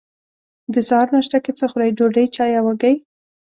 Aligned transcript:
د 0.73 0.75
سهار 0.87 1.07
ناشته 1.15 1.37
کی 1.45 1.51
څه 1.59 1.65
خورئ؟ 1.71 1.89
ډوډۍ، 1.97 2.25
چای 2.35 2.51
او 2.59 2.65
هګۍ 2.71 2.95